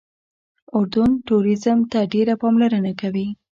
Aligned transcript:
اردن 0.77 1.11
ټوریزم 1.27 1.79
ته 1.91 1.99
ډېره 2.13 2.33
پاملرنه 2.41 2.91
کوي. 3.01 3.27